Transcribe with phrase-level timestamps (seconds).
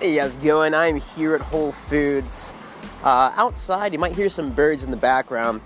[0.00, 0.72] Hey, how's it going?
[0.72, 2.54] I'm here at Whole Foods.
[3.04, 5.60] Uh, outside, you might hear some birds in the background.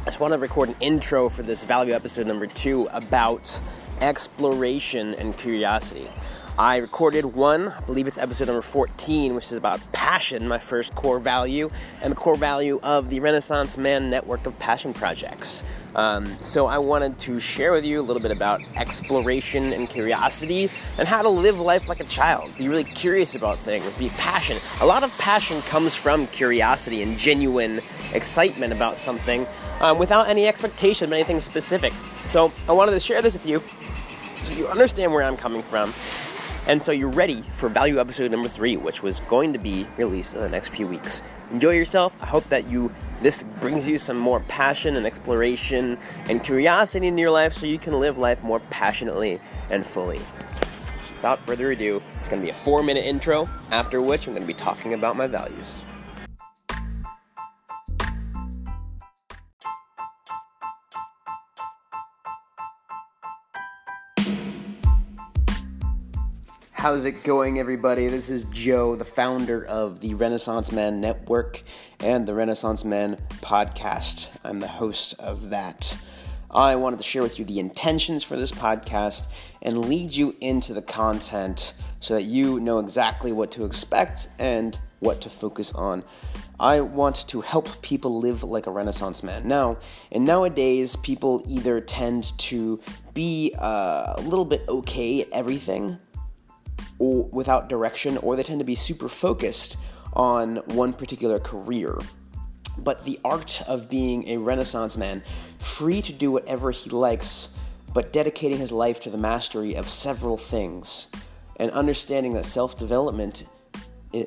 [0.00, 3.60] I just want to record an intro for this value episode number two about
[4.00, 6.10] exploration and curiosity.
[6.58, 10.94] I recorded one, I believe it's episode number 14, which is about passion, my first
[10.94, 15.62] core value, and the core value of the Renaissance Man network of passion projects.
[15.94, 20.70] Um, so I wanted to share with you a little bit about exploration and curiosity
[20.96, 22.50] and how to live life like a child.
[22.56, 24.62] Be really curious about things, be passionate.
[24.80, 27.82] A lot of passion comes from curiosity and genuine
[28.14, 29.46] excitement about something
[29.82, 31.92] um, without any expectation of anything specific.
[32.24, 33.62] So I wanted to share this with you
[34.42, 35.92] so you understand where I'm coming from
[36.66, 40.34] and so you're ready for value episode number three, which was going to be released
[40.34, 41.22] in the next few weeks.
[41.52, 42.16] Enjoy yourself.
[42.20, 42.92] I hope that you
[43.22, 45.96] this brings you some more passion and exploration
[46.28, 50.20] and curiosity in your life so you can live life more passionately and fully.
[51.14, 54.52] Without further ado, it's to be a four minute intro, after which I'm to be
[54.54, 55.82] talking about my values.
[66.86, 68.06] How's it going, everybody?
[68.06, 71.64] This is Joe, the founder of the Renaissance Man Network
[71.98, 74.28] and the Renaissance Man podcast.
[74.44, 75.98] I'm the host of that.
[76.48, 79.26] I wanted to share with you the intentions for this podcast
[79.62, 84.78] and lead you into the content so that you know exactly what to expect and
[85.00, 86.04] what to focus on.
[86.60, 89.48] I want to help people live like a Renaissance man.
[89.48, 89.78] Now,
[90.12, 92.80] and nowadays, people either tend to
[93.12, 95.98] be uh, a little bit okay at everything
[96.98, 99.76] or without direction, or they tend to be super focused
[100.12, 101.98] on one particular career.
[102.78, 105.22] But the art of being a Renaissance man,
[105.58, 107.54] free to do whatever he likes,
[107.92, 111.08] but dedicating his life to the mastery of several things,
[111.56, 113.44] and understanding that self development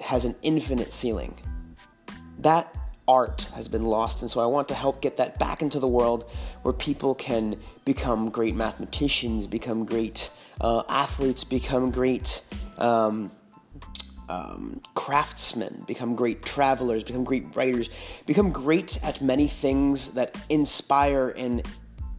[0.02, 1.36] has an infinite ceiling.
[2.40, 2.76] That
[3.08, 5.88] art has been lost, and so I want to help get that back into the
[5.88, 6.30] world
[6.62, 10.30] where people can become great mathematicians, become great
[10.62, 12.42] uh, athletes, become great
[12.78, 13.32] um,
[14.30, 17.90] um, craftsmen, become great travelers, become great writers,
[18.26, 21.66] become great at many things that inspire and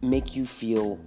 [0.03, 0.99] make you feel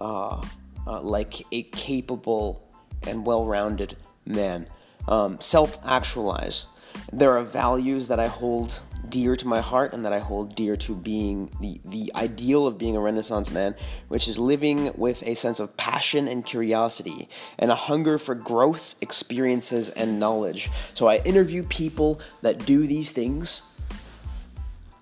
[0.00, 0.40] uh,
[0.86, 2.62] uh, like a capable
[3.06, 4.68] and well rounded man.
[5.08, 6.66] Um, Self actualize.
[7.12, 8.80] There are values that I hold
[9.10, 12.78] dear to my heart and that I hold dear to being the, the ideal of
[12.78, 13.74] being a Renaissance man,
[14.08, 17.28] which is living with a sense of passion and curiosity
[17.58, 20.70] and a hunger for growth, experiences, and knowledge.
[20.94, 23.62] So I interview people that do these things.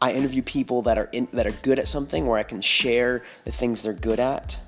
[0.00, 3.22] I interview people that are in, that are good at something where I can share
[3.44, 4.58] the things they're good at.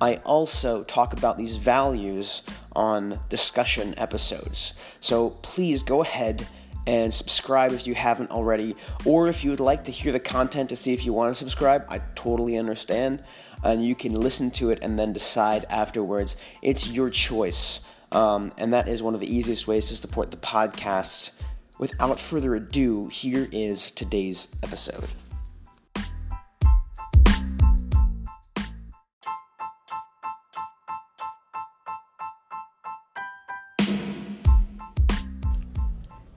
[0.00, 2.42] I also talk about these values
[2.74, 4.72] on discussion episodes.
[5.00, 6.46] So please go ahead
[6.86, 8.76] and subscribe if you haven't already.
[9.04, 11.34] Or if you would like to hear the content to see if you want to
[11.34, 13.22] subscribe, I totally understand.
[13.62, 16.36] And you can listen to it and then decide afterwards.
[16.62, 17.80] It's your choice.
[18.12, 21.30] Um, and that is one of the easiest ways to support the podcast.
[21.78, 25.04] Without further ado, here is today's episode.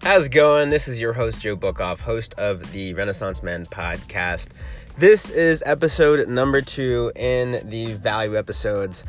[0.04, 0.70] How's it going?
[0.70, 4.50] This is your host, Joe Bookoff, host of the Renaissance Man podcast.
[4.98, 9.06] This is episode number two in the value episodes.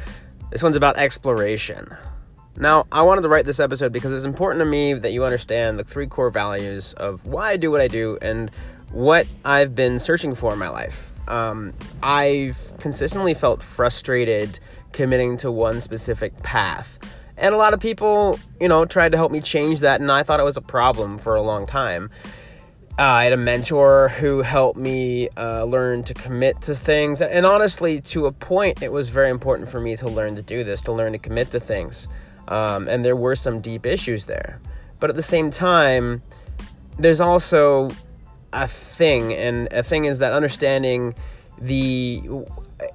[0.51, 1.97] This one's about exploration.
[2.57, 5.81] Now, I wanted to write this episode because it's important to me that you understand
[5.81, 8.53] the three core values of why I do what I do and
[8.93, 11.11] what I've been searching for in my life.
[11.27, 11.73] Um,
[12.05, 14.61] I've consistently felt frustrated
[14.93, 17.01] committing to one specific path.
[17.37, 20.23] And a lot of people, you know, tried to help me change that, and I
[20.23, 22.11] thought it was a problem for a long time.
[22.97, 27.21] Uh, I had a mentor who helped me uh, learn to commit to things.
[27.21, 30.63] And honestly, to a point, it was very important for me to learn to do
[30.63, 32.07] this, to learn to commit to things.
[32.47, 34.61] Um, and there were some deep issues there.
[35.01, 36.23] But at the same time,
[36.97, 37.91] there's also
[38.53, 41.15] a thing, and a thing is that understanding
[41.59, 42.23] the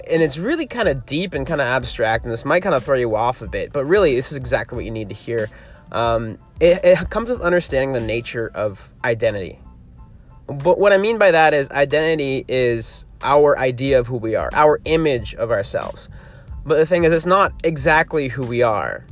[0.09, 2.83] and it's really kind of deep and kind of abstract, and this might kind of
[2.83, 5.49] throw you off a bit, but really, this is exactly what you need to hear.
[5.91, 9.59] Um, it, it comes with understanding the nature of identity.
[10.47, 14.49] But what I mean by that is identity is our idea of who we are,
[14.53, 16.09] our image of ourselves.
[16.65, 19.05] But the thing is, it's not exactly who we are.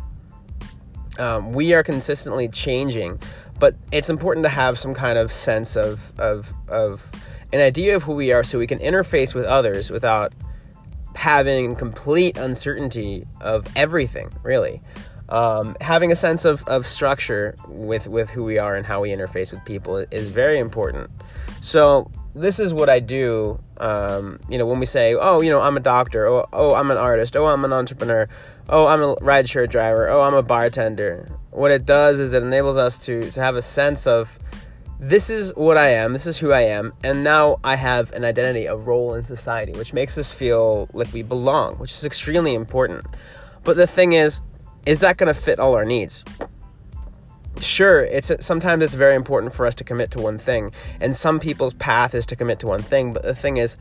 [1.20, 3.20] Um, we are consistently changing,
[3.60, 7.10] but it's important to have some kind of sense of, of, of
[7.54, 10.34] an idea of who we are so we can interface with others without
[11.18, 14.80] having complete uncertainty of everything, really.
[15.30, 19.10] Um, having a sense of, of structure with, with who we are and how we
[19.10, 21.10] interface with people is very important.
[21.60, 23.60] So this is what I do.
[23.78, 26.92] Um, you know, when we say, "Oh, you know, I'm a doctor," "Oh, oh, I'm
[26.92, 28.30] an artist," "Oh, I'm an entrepreneur,"
[28.69, 32.78] "Oh, I'm a rideshare driver," "Oh, I'm a bartender." What it does is it enables
[32.78, 34.38] us to to have a sense of
[35.00, 38.26] this is what I am, this is who I am, and now I have an
[38.26, 42.56] identity, a role in society, which makes us feel like we belong, which is extremely
[42.56, 43.06] important.
[43.64, 44.42] But the thing is,
[44.86, 46.26] is that going to fit all our needs?
[47.60, 51.40] Sure, it's sometimes it's very important for us to commit to one thing, and some
[51.40, 53.78] people's path is to commit to one thing, but the thing is,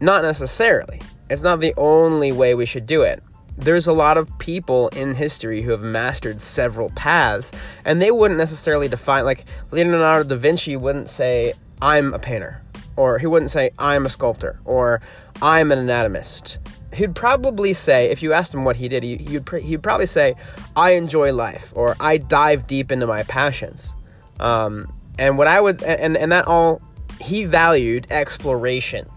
[0.00, 1.00] not necessarily.
[1.30, 3.22] It's not the only way we should do it
[3.58, 7.50] there's a lot of people in history who have mastered several paths,
[7.84, 11.52] and they wouldn't necessarily define, like, Leonardo da Vinci wouldn't say,
[11.82, 12.62] I'm a painter,
[12.96, 15.00] or he wouldn't say, I'm a sculptor, or
[15.42, 16.58] I'm an anatomist.
[16.94, 20.36] He'd probably say, if you asked him what he did, he, he'd, he'd probably say,
[20.76, 23.94] I enjoy life, or I dive deep into my passions.
[24.38, 26.80] Um, and what I would, and, and that all,
[27.20, 29.08] he valued exploration.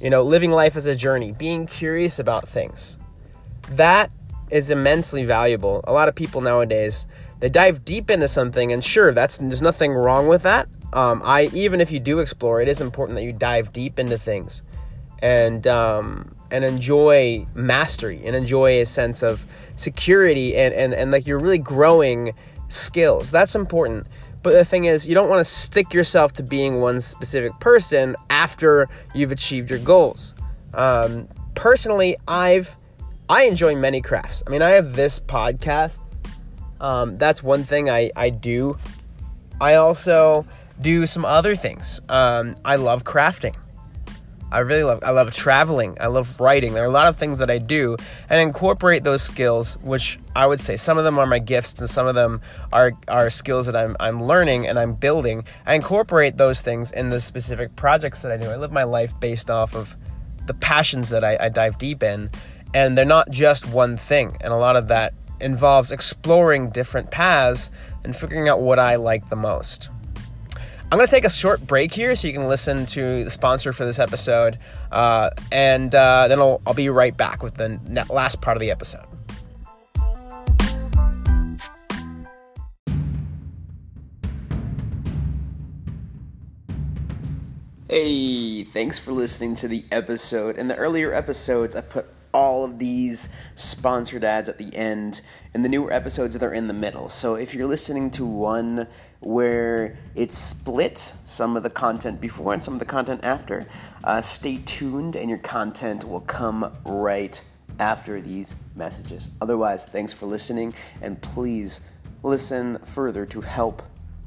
[0.00, 2.96] You know, living life as a journey, being curious about things
[3.70, 4.10] that
[4.50, 5.82] is immensely valuable.
[5.84, 7.06] A lot of people nowadays
[7.40, 10.68] they dive deep into something, and sure, that's there's nothing wrong with that.
[10.92, 14.18] Um, I even if you do explore, it is important that you dive deep into
[14.18, 14.62] things,
[15.22, 19.44] and um, and enjoy mastery and enjoy a sense of
[19.74, 22.34] security and and and like you're really growing
[22.68, 23.30] skills.
[23.30, 24.06] That's important.
[24.42, 28.16] But the thing is, you don't want to stick yourself to being one specific person
[28.30, 30.34] after you've achieved your goals.
[30.72, 32.74] Um, personally, I've
[33.30, 34.42] I enjoy many crafts.
[34.44, 36.00] I mean, I have this podcast.
[36.80, 38.76] Um, that's one thing I, I do.
[39.60, 40.44] I also
[40.80, 42.00] do some other things.
[42.08, 43.54] Um, I love crafting.
[44.50, 45.96] I really love I love traveling.
[46.00, 46.74] I love writing.
[46.74, 47.96] There are a lot of things that I do
[48.28, 51.88] and incorporate those skills, which I would say some of them are my gifts and
[51.88, 52.40] some of them
[52.72, 55.44] are are skills that I'm I'm learning and I'm building.
[55.66, 58.50] I incorporate those things in the specific projects that I do.
[58.50, 59.96] I live my life based off of
[60.46, 62.28] the passions that I, I dive deep in
[62.74, 64.36] and they're not just one thing.
[64.40, 67.70] And a lot of that involves exploring different paths
[68.04, 69.88] and figuring out what I like the most.
[70.92, 73.72] I'm going to take a short break here so you can listen to the sponsor
[73.72, 74.58] for this episode,
[74.90, 77.78] uh, and uh, then I'll, I'll be right back with the
[78.10, 79.06] last part of the episode.
[87.88, 90.58] Hey, thanks for listening to the episode.
[90.58, 95.22] In the earlier episodes, I put all of these sponsored ads at the end,
[95.52, 97.08] and the newer episodes that are in the middle.
[97.08, 98.86] So if you're listening to one
[99.20, 103.66] where it's split, some of the content before and some of the content after,
[104.04, 107.42] uh, stay tuned, and your content will come right
[107.78, 109.28] after these messages.
[109.40, 110.72] Otherwise, thanks for listening,
[111.02, 111.80] and please
[112.22, 113.82] listen further to help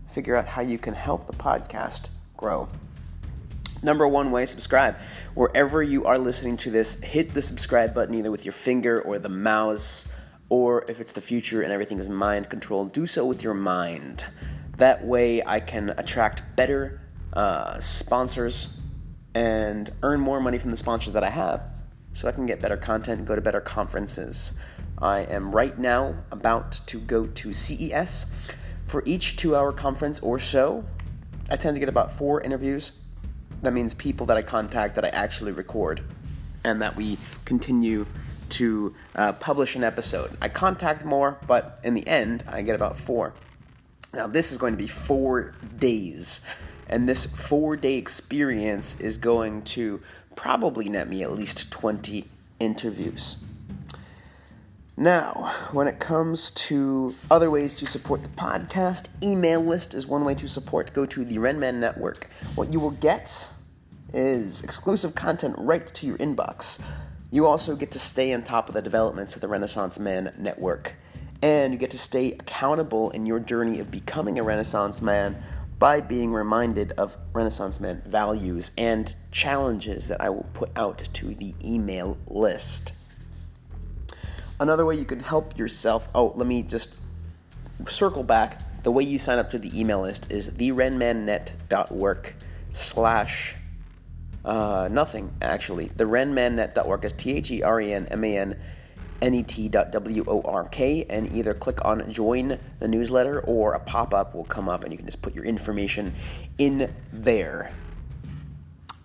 [0.07, 2.67] figure out how you can help the podcast grow.
[3.83, 4.97] Number one way, subscribe.
[5.33, 9.19] Wherever you are listening to this, hit the subscribe button either with your finger or
[9.19, 10.07] the mouse,
[10.47, 14.25] or if it's the future and everything is mind controlled, do so with your mind.
[14.77, 17.01] That way, I can attract better
[17.33, 18.77] uh, sponsors
[19.35, 21.63] and earn more money from the sponsors that I have
[22.13, 24.53] so I can get better content and go to better conferences.
[24.97, 28.27] I am right now about to go to CES.
[28.85, 30.85] For each two hour conference or so,
[31.49, 32.93] I tend to get about four interviews
[33.63, 36.03] that means people that I contact that I actually record
[36.63, 38.05] and that we continue
[38.49, 40.37] to uh, publish an episode.
[40.41, 43.33] I contact more, but in the end, I get about four.
[44.13, 46.39] Now, this is going to be four days,
[46.87, 50.01] and this four day experience is going to
[50.35, 52.27] probably net me at least 20
[52.59, 53.37] interviews.
[54.95, 60.23] Now, when it comes to other ways to support the podcast, email list is one
[60.23, 60.93] way to support.
[60.93, 62.27] Go to the Renman Network.
[62.53, 63.49] What you will get
[64.13, 66.79] is exclusive content right to your inbox.
[67.31, 70.93] You also get to stay on top of the developments of the Renaissance Man Network.
[71.41, 75.41] And you get to stay accountable in your journey of becoming a Renaissance man
[75.79, 81.33] by being reminded of Renaissance Man values and challenges that I will put out to
[81.35, 82.93] the email list.
[84.59, 86.97] Another way you can help yourself, oh, let me just
[87.87, 88.61] circle back.
[88.83, 92.35] The way you sign up to the email list is therenmannet.work
[92.71, 93.55] slash
[94.45, 95.91] uh, nothing, actually.
[95.95, 98.59] The renmannet.work is T H E R E N M A N
[99.21, 103.73] N E T W O R K, and either click on join the newsletter or
[103.73, 106.13] a pop up will come up and you can just put your information
[106.57, 107.73] in there.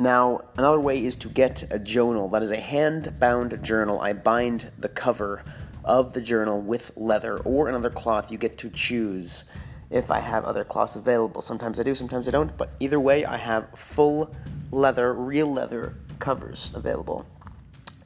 [0.01, 2.29] Now, another way is to get a journal.
[2.29, 4.01] That is a hand bound journal.
[4.01, 5.43] I bind the cover
[5.85, 8.31] of the journal with leather or another cloth.
[8.31, 9.45] You get to choose
[9.91, 11.41] if I have other cloths available.
[11.41, 14.35] Sometimes I do, sometimes I don't, but either way, I have full
[14.71, 17.27] leather, real leather covers available.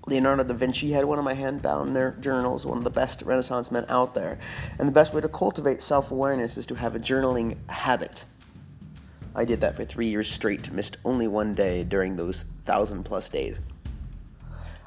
[0.06, 3.84] Leonardo da Vinci had one of my hand-bound journals, one of the best Renaissance men
[3.88, 4.38] out there.
[4.78, 8.24] And the best way to cultivate self-awareness is to have a journaling habit.
[9.34, 13.28] I did that for three years straight, missed only one day during those thousand plus
[13.28, 13.60] days.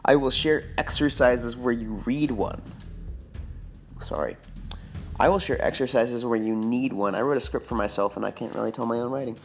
[0.04, 2.62] I will share exercises where you read one.
[4.04, 4.38] Sorry.
[5.20, 7.16] I will share exercises where you need one.
[7.16, 9.38] I wrote a script for myself and I can't really tell my own writing.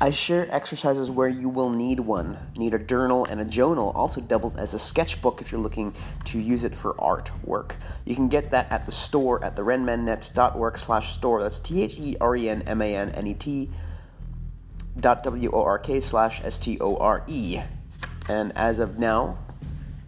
[0.00, 2.36] I share exercises where you will need one.
[2.56, 6.40] Need a journal and a journal also doubles as a sketchbook if you're looking to
[6.40, 7.76] use it for artwork.
[8.04, 11.42] You can get that at the store at therenmannet.work slash store.
[11.42, 13.70] That's T-H-E-R-E-N-M-A-N-N-E-T
[14.98, 17.60] dot W-O-R-K slash S-T-O-R-E.
[18.28, 19.38] And as of now,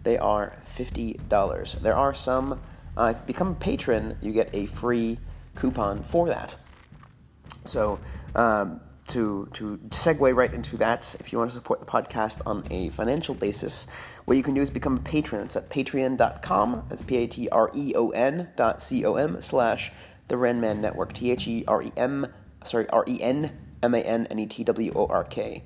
[0.03, 1.81] they are $50.
[1.81, 2.59] There are some,
[2.97, 5.17] uh, if you become a patron, you get a free
[5.55, 6.57] coupon for that.
[7.63, 8.01] So,
[8.35, 12.63] um, to to segue right into that, if you want to support the podcast on
[12.69, 13.87] a financial basis,
[14.25, 15.45] what you can do is become a patron.
[15.45, 16.85] It's at patreon.com.
[16.89, 19.91] That's P A T R E O N dot C O M slash
[20.27, 21.13] the Renman Network.
[21.13, 22.27] T H E R E M,
[22.63, 25.63] sorry, R E N M A N N E T W O R K.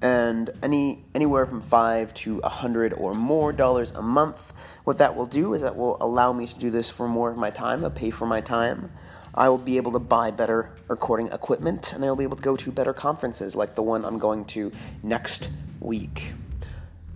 [0.00, 4.52] And any anywhere from five to a hundred or more dollars a month.
[4.84, 7.36] What that will do is that will allow me to do this for more of
[7.36, 8.92] my time, a pay for my time.
[9.38, 12.42] I will be able to buy better recording equipment and I will be able to
[12.42, 14.72] go to better conferences like the one I'm going to
[15.04, 16.32] next week.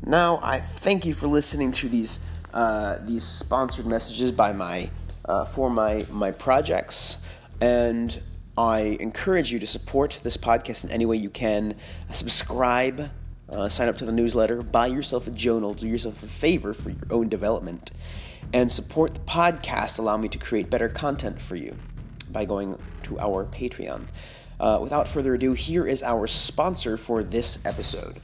[0.07, 2.21] Now, I thank you for listening to these
[2.55, 4.91] uh, these sponsored messages by my
[5.25, 7.19] uh, for my my projects,
[7.61, 8.21] and
[8.57, 11.75] I encourage you to support this podcast in any way you can.
[12.12, 13.11] Subscribe,
[13.49, 16.91] uh, sign up to the newsletter, buy yourself a journal, do yourself a favor for
[16.91, 17.91] your own development,
[18.52, 19.99] and support the podcast.
[19.99, 21.76] Allow me to create better content for you
[22.33, 24.07] by going to our Patreon.
[24.59, 28.21] Uh, without further ado, here is our sponsor for this episode.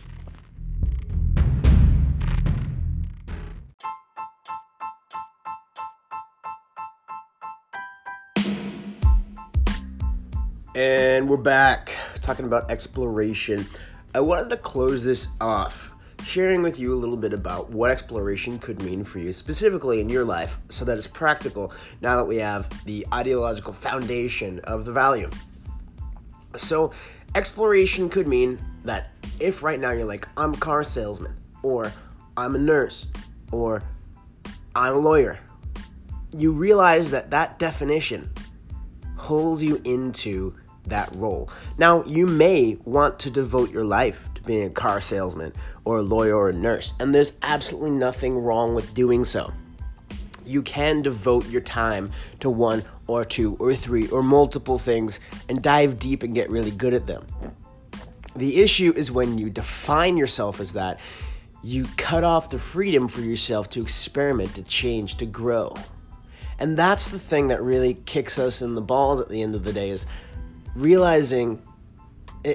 [10.75, 13.67] And we're back talking about exploration.
[14.15, 15.93] I wanted to close this off
[16.29, 20.11] sharing with you a little bit about what exploration could mean for you specifically in
[20.11, 24.93] your life so that it's practical now that we have the ideological foundation of the
[24.93, 25.31] value.
[26.57, 26.93] So,
[27.35, 31.93] exploration could mean that if right now you're like, I'm a car salesman, or
[32.37, 33.07] I'm a nurse,
[33.51, 33.83] or
[34.75, 35.39] I'm a lawyer,
[36.33, 38.31] you realize that that definition
[39.17, 40.55] holds you into
[40.87, 41.51] that role.
[41.79, 45.53] Now, you may want to devote your life being a car salesman
[45.85, 49.53] or a lawyer or a nurse, and there's absolutely nothing wrong with doing so.
[50.45, 55.63] You can devote your time to one or two or three or multiple things and
[55.63, 57.27] dive deep and get really good at them.
[58.35, 60.99] The issue is when you define yourself as that,
[61.63, 65.75] you cut off the freedom for yourself to experiment, to change, to grow.
[66.59, 69.65] And that's the thing that really kicks us in the balls at the end of
[69.65, 70.07] the day is
[70.75, 71.63] realizing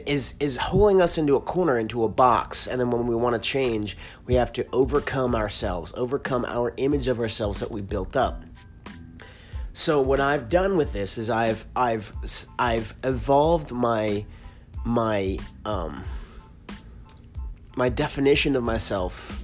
[0.06, 2.68] is is holding us into a corner into a box.
[2.68, 7.08] And then when we want to change we have to overcome ourselves overcome our image
[7.08, 8.44] of ourselves that we built up.
[9.74, 12.14] So what i've done with this is i've i've
[12.60, 14.26] i've evolved my
[14.86, 16.04] my um
[17.76, 19.43] my definition of myself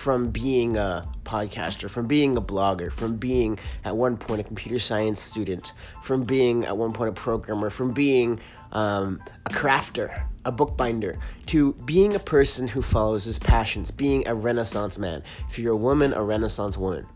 [0.00, 4.78] from being a podcaster, from being a blogger, from being at one point a computer
[4.78, 8.40] science student, from being at one point a programmer, from being
[8.72, 14.34] um, a crafter, a bookbinder, to being a person who follows his passions, being a
[14.34, 15.22] Renaissance man.
[15.50, 17.06] If you're a woman, a Renaissance woman.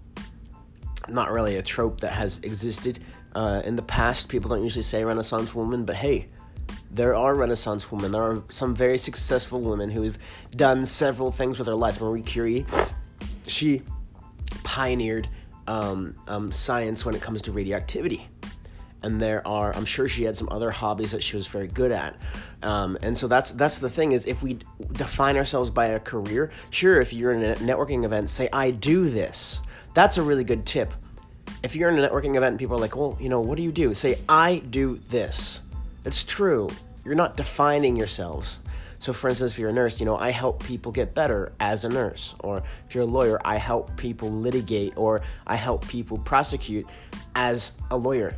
[1.09, 2.99] Not really a trope that has existed
[3.35, 4.29] uh, in the past.
[4.29, 6.29] People don't usually say Renaissance woman, but hey,
[6.95, 8.13] there are Renaissance women.
[8.13, 10.17] There are some very successful women who have
[10.53, 12.01] done several things with their lives.
[12.01, 12.65] Marie Curie,
[13.49, 13.83] she
[14.63, 15.29] pioneered
[15.67, 18.29] um, um, science when it comes to radioactivity.
[19.03, 21.91] And there are, I'm sure she had some other hobbies that she was very good
[21.91, 22.17] at.
[22.63, 24.61] Um, and so that's that's the thing is if we
[24.93, 29.11] define ourselves by a career, sure, if you're in a networking event, say I do
[29.11, 29.61] this.
[29.95, 30.95] That's a really good tip.
[31.63, 33.63] If you're in a networking event and people are like, well, you know, what do
[33.63, 33.93] you do?
[33.95, 35.61] Say I do this
[36.05, 36.71] it's true.
[37.05, 38.61] You're not defining yourselves.
[38.99, 41.85] So, for instance, if you're a nurse, you know, I help people get better as
[41.85, 42.35] a nurse.
[42.41, 46.87] Or if you're a lawyer, I help people litigate or I help people prosecute
[47.35, 48.35] as a lawyer,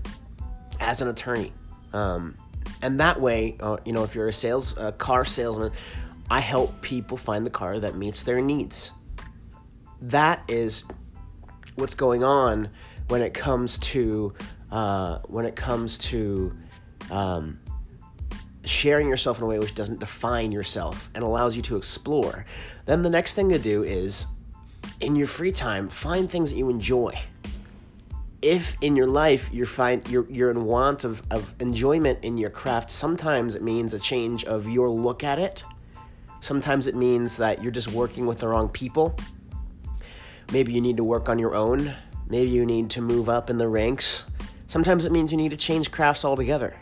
[0.80, 1.52] as an attorney.
[1.92, 2.34] Um,
[2.82, 5.70] and that way, uh, you know, if you're a sales car salesman,
[6.30, 8.90] I help people find the car that meets their needs.
[10.02, 10.84] That is
[11.76, 12.70] what's going on
[13.08, 14.34] when it comes to
[14.70, 16.56] uh, when it comes to
[17.10, 17.60] um,
[18.64, 22.44] sharing yourself in a way which doesn't define yourself and allows you to explore,
[22.86, 24.26] then the next thing to do is
[25.00, 27.18] in your free time find things that you enjoy.
[28.42, 32.50] If in your life you're find you're you're in want of, of enjoyment in your
[32.50, 35.64] craft, sometimes it means a change of your look at it.
[36.40, 39.18] Sometimes it means that you're just working with the wrong people.
[40.52, 41.94] Maybe you need to work on your own.
[42.28, 44.26] Maybe you need to move up in the ranks.
[44.68, 46.76] Sometimes it means you need to change crafts altogether.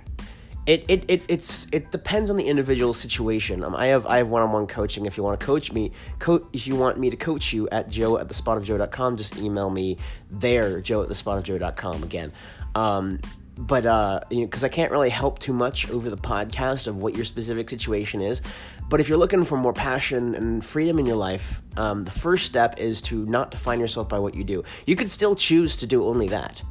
[0.67, 3.63] It, it, it, it's, it depends on the individual situation.
[3.63, 5.05] Um, I have I have one-on-one coaching.
[5.05, 7.91] If you want to coach me, co- if you want me to coach you at
[7.91, 9.99] joe at thespotofjoe.com, just email me
[10.31, 12.33] there, joe at thespotofjoe.com again.
[12.75, 13.21] Um,
[13.57, 16.97] but uh, you know, because I can't really help too much over the podcast of
[16.97, 18.41] what your specific situation is.
[18.89, 22.47] But if you're looking for more passion and freedom in your life, um, the first
[22.47, 24.65] step is to not define yourself by what you do.
[24.87, 26.63] You could still choose to do only that.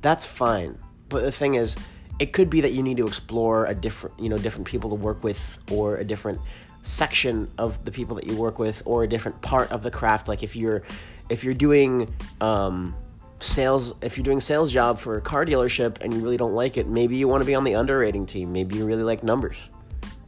[0.00, 0.78] That's fine.
[1.08, 1.76] But the thing is,
[2.22, 4.94] it could be that you need to explore a different, you know, different people to
[4.94, 6.40] work with, or a different
[6.82, 10.28] section of the people that you work with, or a different part of the craft.
[10.28, 10.82] Like if you're,
[11.28, 12.14] if you're doing.
[12.40, 12.94] Um,
[13.40, 16.76] sales if you're doing sales job for a car dealership and you really don't like
[16.76, 19.56] it maybe you want to be on the underwriting team maybe you really like numbers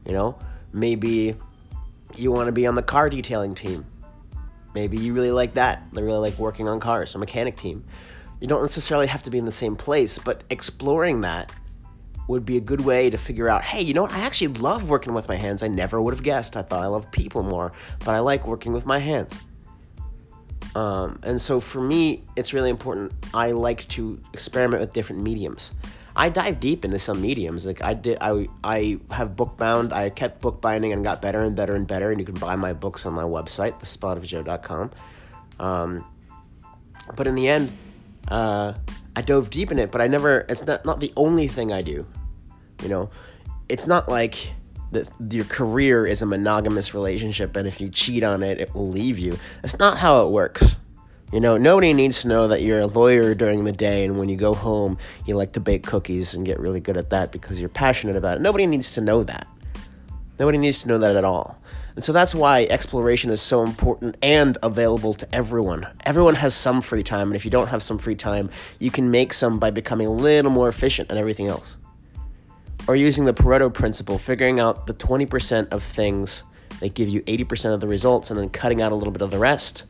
[0.04, 0.36] you know
[0.72, 1.36] maybe
[2.16, 3.86] you want to be on the car detailing team
[4.74, 7.84] maybe you really like that i really like working on cars a mechanic team
[8.40, 11.52] you don't necessarily have to be in the same place but exploring that
[12.28, 14.88] would be a good way to figure out hey you know what i actually love
[14.88, 17.72] working with my hands i never would have guessed i thought i loved people more
[18.00, 19.40] but i like working with my hands
[20.74, 23.12] um, and so for me, it's really important.
[23.32, 25.72] I like to experiment with different mediums.
[26.16, 27.66] I dive deep into some mediums.
[27.66, 29.92] Like I did, I I have bookbound.
[29.92, 32.10] I kept bookbinding and got better and better and better.
[32.10, 34.90] And you can buy my books on my website, thespotofjoe.com.
[35.58, 36.04] Um,
[37.16, 37.72] but in the end,
[38.28, 38.74] uh,
[39.16, 39.90] I dove deep in it.
[39.90, 40.46] But I never.
[40.48, 42.06] It's not not the only thing I do.
[42.82, 43.10] You know,
[43.68, 44.52] it's not like
[44.94, 48.88] that your career is a monogamous relationship and if you cheat on it, it will
[48.88, 49.36] leave you.
[49.60, 50.76] That's not how it works.
[51.32, 54.28] You know, nobody needs to know that you're a lawyer during the day and when
[54.28, 57.58] you go home, you like to bake cookies and get really good at that because
[57.58, 58.40] you're passionate about it.
[58.40, 59.48] Nobody needs to know that.
[60.38, 61.58] Nobody needs to know that at all.
[61.94, 65.86] And so that's why exploration is so important and available to everyone.
[66.04, 69.10] Everyone has some free time, and if you don't have some free time, you can
[69.10, 71.76] make some by becoming a little more efficient at everything else
[72.86, 76.44] or using the Pareto principle, figuring out the 20% of things
[76.80, 79.30] that give you 80% of the results and then cutting out a little bit of
[79.30, 79.84] the rest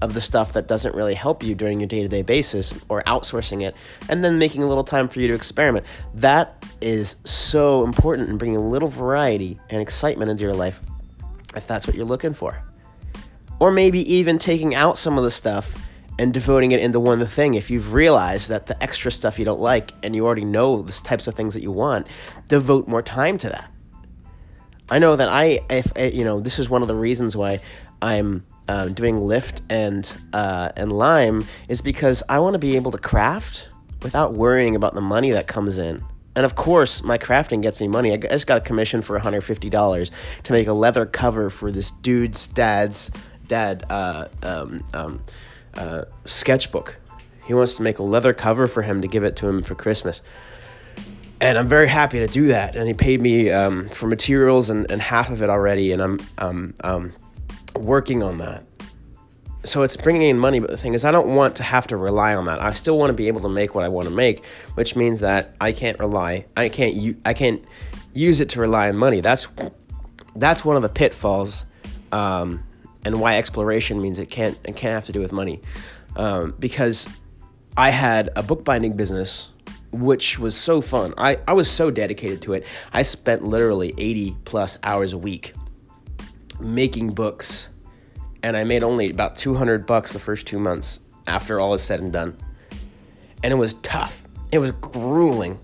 [0.00, 3.02] of the stuff that doesn't really help you during your day to day basis or
[3.04, 3.74] outsourcing it
[4.08, 5.86] and then making a little time for you to experiment.
[6.14, 10.80] That is so important in bringing a little variety and excitement into your life
[11.56, 12.62] if that's what you're looking for.
[13.60, 15.86] Or maybe even taking out some of the stuff
[16.18, 17.54] and devoting it into one thing.
[17.54, 20.92] If you've realized that the extra stuff you don't like and you already know the
[20.92, 22.06] types of things that you want,
[22.48, 23.70] devote more time to that.
[24.90, 27.60] I know that I, if eh, you know, this is one of the reasons why
[28.02, 32.90] I'm um, doing Lyft and uh, and Lime is because I want to be able
[32.92, 33.68] to craft
[34.02, 36.04] without worrying about the money that comes in.
[36.34, 38.12] And of course, my crafting gets me money.
[38.12, 40.10] I just got a commission for $150
[40.44, 43.10] to make a leather cover for this dude's dad's
[43.48, 45.22] dad uh, um, um,
[45.74, 46.98] uh, sketchbook.
[47.44, 49.74] He wants to make a leather cover for him to give it to him for
[49.74, 50.22] Christmas.
[51.40, 52.76] And I'm very happy to do that.
[52.76, 56.20] And he paid me um, for materials and, and half of it already, and I'm
[56.38, 57.12] um, um,
[57.74, 58.64] working on that.
[59.64, 61.96] So it's bringing in money, but the thing is, I don't want to have to
[61.96, 62.60] rely on that.
[62.60, 64.44] I still want to be able to make what I want to make,
[64.74, 66.46] which means that I can't rely.
[66.56, 67.16] I can't.
[67.24, 67.64] I can't
[68.12, 69.20] use it to rely on money.
[69.20, 69.46] That's
[70.34, 71.64] that's one of the pitfalls
[72.10, 72.62] um,
[73.04, 75.60] and why exploration means it can't it can't have to do with money,
[76.16, 77.08] um, because
[77.76, 79.50] I had a bookbinding business
[79.92, 81.12] which was so fun.
[81.18, 82.64] I, I was so dedicated to it.
[82.94, 85.52] I spent literally 80 plus hours a week
[86.58, 87.68] making books,
[88.42, 92.00] and I made only about 200 bucks the first two months after all is said
[92.00, 92.36] and done.
[93.42, 94.24] And it was tough.
[94.50, 95.58] It was grueling.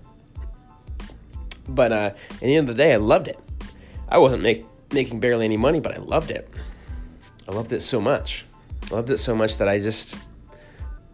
[1.67, 3.39] But uh, at the end of the day, I loved it.
[4.07, 6.49] I wasn't make, making barely any money, but I loved it.
[7.47, 8.45] I loved it so much.
[8.91, 10.17] I loved it so much that I just,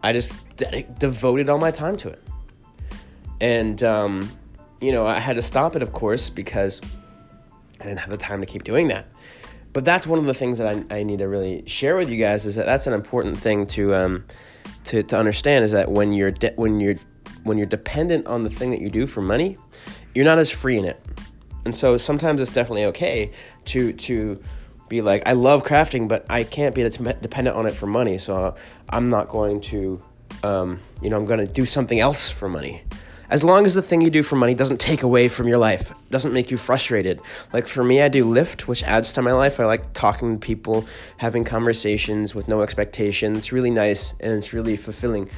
[0.02, 2.22] I just de- devoted all my time to it.
[3.40, 4.30] And, um,
[4.80, 6.80] you know, I had to stop it, of course, because
[7.80, 9.06] I didn't have the time to keep doing that.
[9.76, 12.16] But that's one of the things that I, I need to really share with you
[12.16, 14.24] guys is that that's an important thing to, um,
[14.84, 16.94] to, to understand is that when you're, de- when you're,
[17.42, 19.58] when you're dependent on the thing that you do for money,
[20.14, 20.98] you're not as free in it.
[21.66, 23.32] And so sometimes it's definitely okay
[23.66, 24.42] to, to,
[24.88, 28.54] be like, I love crafting, but I can't be dependent on it for money, so
[28.88, 30.00] I'm not going to
[30.42, 32.82] um, you know, I'm going to do something else for money.
[33.28, 35.92] As long as the thing you do for money doesn't take away from your life,
[36.10, 37.20] doesn't make you frustrated.
[37.52, 39.58] Like for me, I do Lyft, which adds to my life.
[39.58, 40.86] I like talking to people,
[41.16, 43.34] having conversations with no expectation.
[43.34, 45.28] It's really nice and it's really fulfilling.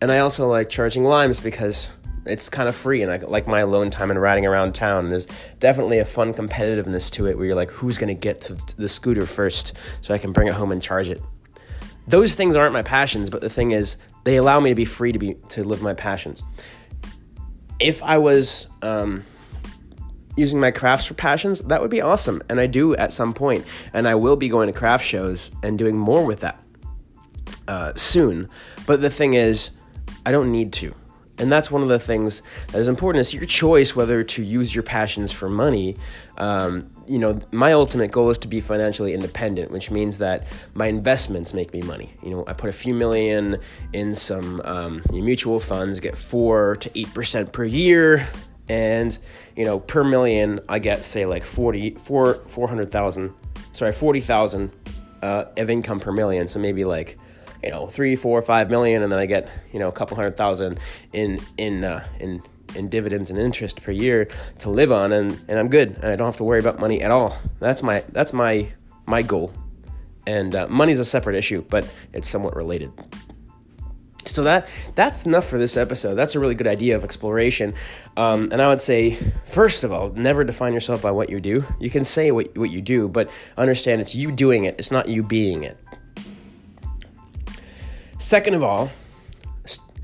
[0.00, 1.90] And I also like charging limes because
[2.26, 5.10] it's kind of free and I like my alone time and riding around town.
[5.10, 5.26] There's
[5.60, 8.88] definitely a fun competitiveness to it where you're like, who's going to get to the
[8.88, 11.22] scooter first so I can bring it home and charge it.
[12.08, 15.12] Those things aren't my passions, but the thing is, they allow me to be free
[15.12, 16.42] to be to live my passions.
[17.80, 19.24] If I was um,
[20.36, 23.64] using my crafts for passions, that would be awesome, and I do at some point,
[23.92, 26.62] and I will be going to craft shows and doing more with that
[27.66, 28.48] uh, soon.
[28.86, 29.70] But the thing is,
[30.24, 30.94] I don't need to.
[31.38, 34.74] And that's one of the things that is important is your choice whether to use
[34.74, 35.96] your passions for money.
[36.36, 40.86] Um, you know, my ultimate goal is to be financially independent, which means that my
[40.86, 42.10] investments make me money.
[42.22, 43.58] You know, I put a few million
[43.92, 48.28] in some um, mutual funds, get four to eight percent per year,
[48.68, 49.16] and
[49.56, 53.34] you know, per million, I get say like 40, 400,000,
[53.72, 54.70] sorry, 40,000
[55.22, 56.48] uh, of income per million.
[56.48, 57.16] So maybe like
[57.62, 60.36] you know three, four, five million, and then I get you know a couple hundred
[60.36, 60.78] thousand
[61.12, 62.42] in in uh, in
[62.78, 64.28] in dividends and interest per year
[64.60, 67.02] to live on, and and I'm good, and I don't have to worry about money
[67.02, 67.36] at all.
[67.58, 68.68] That's my that's my
[69.06, 69.52] my goal,
[70.26, 72.92] and uh, money's a separate issue, but it's somewhat related.
[74.24, 76.14] So that that's enough for this episode.
[76.14, 77.74] That's a really good idea of exploration,
[78.16, 81.64] um, and I would say, first of all, never define yourself by what you do.
[81.80, 84.76] You can say what what you do, but understand it's you doing it.
[84.78, 85.78] It's not you being it.
[88.18, 88.90] Second of all,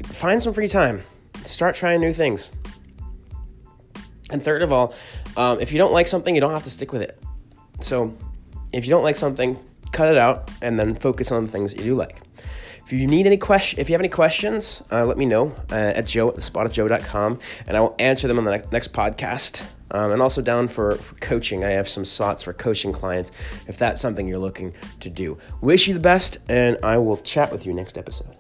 [0.05, 1.03] find some free time.
[1.45, 2.51] Start trying new things.
[4.31, 4.95] And third of all,
[5.37, 7.23] um, if you don't like something, you don't have to stick with it.
[7.81, 8.15] So
[8.73, 9.59] if you don't like something,
[9.93, 12.21] cut it out and then focus on the things that you do like.
[12.85, 15.75] If you need any question, if you have any questions, uh, let me know uh,
[15.75, 19.65] at joe at thespotofjoe.com and I will answer them on the next podcast.
[19.91, 21.63] Um, and also down for, for coaching.
[21.63, 23.31] I have some slots for coaching clients
[23.69, 25.39] if that's something you're looking to do.
[25.61, 28.35] Wish you the best, and I will chat with you next episode.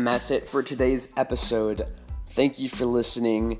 [0.00, 1.86] And that's it for today's episode.
[2.30, 3.58] Thank you for listening.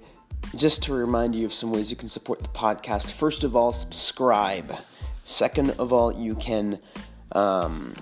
[0.57, 3.11] Just to remind you of some ways you can support the podcast.
[3.11, 4.75] First of all, subscribe.
[5.23, 6.79] Second of all, you can
[7.33, 7.95] um,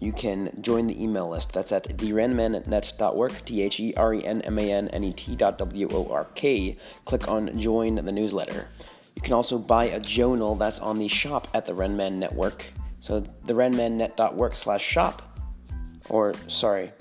[0.00, 1.52] you can join the email list.
[1.52, 5.36] That's at therenmannet.work, T H E R E N M A N N E T
[5.36, 6.78] dot W O R K.
[7.04, 8.66] Click on join the newsletter.
[9.14, 12.64] You can also buy a journal that's on the shop at the Renman Network.
[13.00, 15.38] So therenmannet.work slash shop,
[16.08, 16.92] or sorry,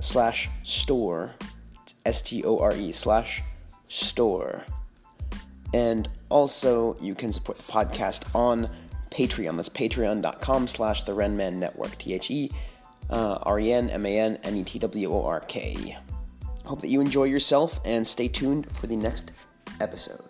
[0.00, 1.34] slash store,
[2.04, 3.42] S T O R E slash
[3.88, 4.64] store.
[5.74, 8.70] And also, you can support the podcast on
[9.10, 9.56] Patreon.
[9.56, 11.96] That's patreon.com slash the Renman Network.
[11.98, 12.50] T H E
[13.10, 15.96] uh, R E N M A N N E T W O R K.
[16.64, 19.32] Hope that you enjoy yourself and stay tuned for the next
[19.80, 20.27] episode.